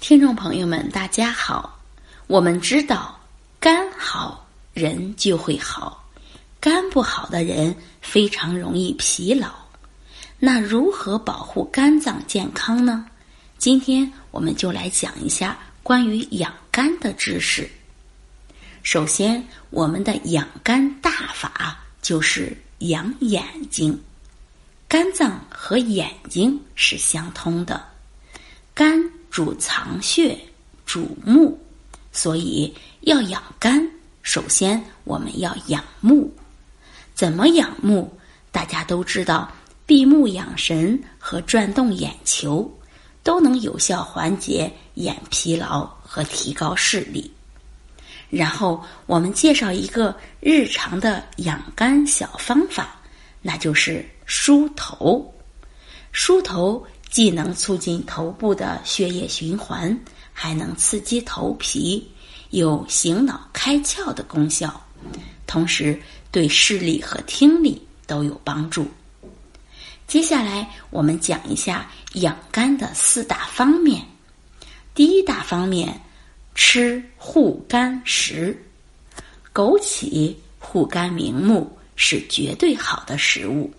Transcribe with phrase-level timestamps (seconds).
[0.00, 1.76] 听众朋友们，大家好。
[2.28, 3.18] 我们知道，
[3.58, 6.08] 肝好人就会好，
[6.60, 9.50] 肝不好的人非常容易疲劳。
[10.38, 13.04] 那如何保护肝脏健康呢？
[13.58, 17.68] 今天我们就来讲一下关于养肝的知识。
[18.84, 24.00] 首先，我们的养肝大法就是养眼睛。
[24.86, 27.84] 肝脏和眼睛是相通的，
[28.72, 28.98] 肝
[29.38, 30.36] 主藏血，
[30.84, 31.56] 主目，
[32.10, 33.88] 所以要养肝，
[34.20, 36.28] 首先我们要养目。
[37.14, 38.12] 怎么养目？
[38.50, 39.48] 大家都知道，
[39.86, 42.68] 闭目养神和转动眼球
[43.22, 47.30] 都能有效缓解眼疲劳和提高视力。
[48.28, 53.00] 然后我们介绍一个日常的养肝小方法，
[53.40, 55.32] 那就是梳头。
[56.10, 59.98] 梳头既能促进头部的血液循环，
[60.32, 62.06] 还能刺激头皮，
[62.50, 64.80] 有醒脑开窍的功效，
[65.46, 66.00] 同时
[66.30, 68.86] 对视力和听力都有帮助。
[70.06, 74.04] 接下来我们讲一下养肝的四大方面。
[74.94, 76.00] 第一大方面。
[76.60, 78.60] 吃护肝食，
[79.54, 83.72] 枸杞护肝明目，是绝对好的食物。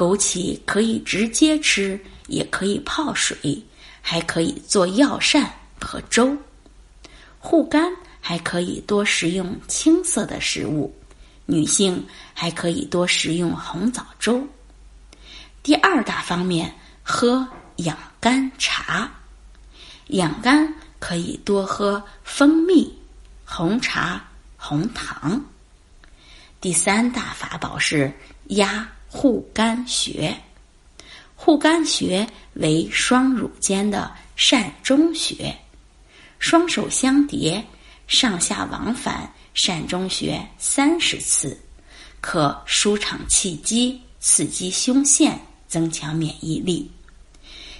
[0.00, 3.62] 枸杞可以直接吃，也可以泡水，
[4.00, 6.34] 还可以做药膳和粥。
[7.38, 10.90] 护肝还可以多食用青色的食物，
[11.44, 14.42] 女性还可以多食用红枣粥。
[15.62, 19.12] 第二大方面，喝养肝茶，
[20.06, 20.74] 养肝。
[20.98, 22.94] 可以多喝蜂蜜、
[23.42, 24.22] 红茶、
[24.58, 25.42] 红糖。
[26.60, 28.12] 第三大法宝是
[28.48, 30.34] 压护肝穴。
[31.34, 35.54] 护肝穴为双乳间的膻中穴，
[36.38, 37.62] 双手相叠，
[38.06, 41.58] 上下往返膻中穴三十次，
[42.20, 46.90] 可舒畅气机，刺激胸腺，增强免疫力。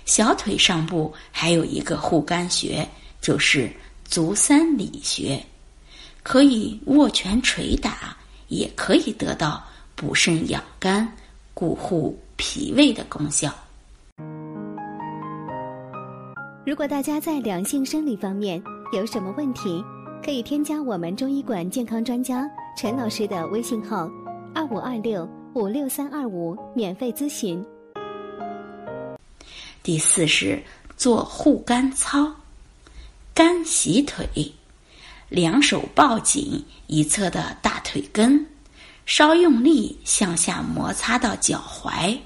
[0.05, 2.87] 小腿上部还有一个护肝穴。
[3.23, 3.71] 就是
[4.09, 5.45] 足三里穴，
[6.23, 8.17] 可以握拳捶打，
[8.49, 9.63] 也可以得到
[10.01, 11.07] 补肾养肝、
[11.53, 13.55] 固护脾胃的功效。
[16.65, 18.63] 如果大家在两性生理方面
[18.95, 19.85] 有什么问题，
[20.25, 24.11] 可以添加我们中医馆健康专家陈老师的微信号：
[24.55, 27.63] 二五二六五六三二五，免费咨询。
[29.83, 30.63] 第四是
[30.97, 32.33] 做护肝操。
[33.35, 34.27] 肝洗腿，
[35.29, 38.47] 两手抱紧一侧的大腿根，
[39.07, 42.19] 稍用力向下摩擦到脚踝，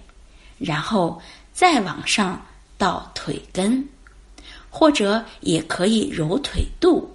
[0.59, 1.21] 然后
[1.53, 2.45] 再往上
[2.77, 3.87] 到腿根，
[4.71, 7.09] 或者也可以揉腿肚，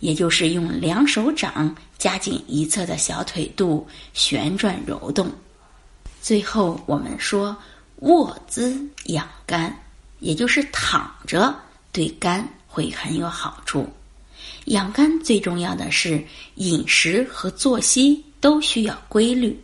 [0.00, 5.30] 也就是用两手掌夹紧一侧的小腿肚旋转揉动。
[6.20, 7.56] 最后我们说
[7.96, 9.74] 卧姿养肝，
[10.20, 11.54] 也就是躺着
[11.92, 12.48] 对肝。
[12.74, 13.86] 会很有好处。
[14.64, 19.58] 养肝最重要的是饮食和作息都需要规律。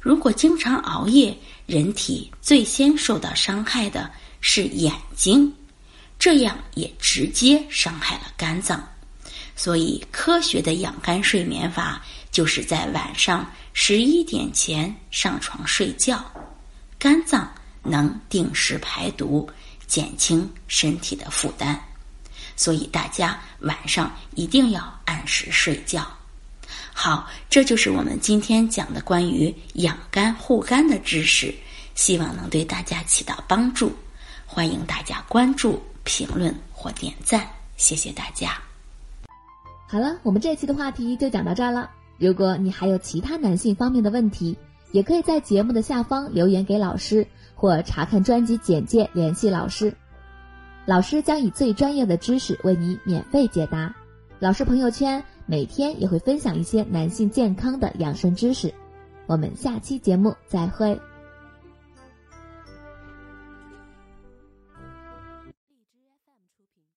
[0.00, 1.36] 如果经常熬夜，
[1.66, 4.10] 人体最先受到伤害的
[4.40, 5.52] 是眼睛，
[6.18, 8.82] 这样也直接伤害了肝脏。
[9.56, 16.24] 所以，科学的养肝睡眠法就是在晚上十一点前上床睡觉，
[16.98, 17.52] 肝脏
[17.82, 19.48] 能定时排毒，
[19.86, 21.82] 减轻身体的负担。
[22.56, 26.06] 所以大家晚上一定要按时睡觉。
[26.96, 31.52] 好，这就是我们今天讲的关于养肝护肝的知识，
[31.96, 33.92] 希望能对大家起到帮助。
[34.46, 37.46] 欢迎大家关注、评论或点赞，
[37.76, 38.56] 谢谢大家。
[39.88, 41.90] 好了，我们这期的话题就讲到这儿了。
[42.16, 44.56] 如果你还有其他男性方面的问题，
[44.92, 47.26] 也可以在节目的下方留言给老师，
[47.56, 49.92] 或查看专辑简介联系老师。
[50.86, 53.92] 老师将以最专业的知识为你免费解答。
[54.38, 58.72] 老师朋友圈每天也会分享一些男性健康的养生知识。
[59.26, 61.00] 我们下期节目再会。